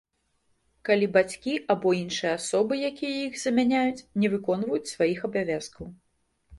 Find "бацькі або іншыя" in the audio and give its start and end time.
1.17-2.33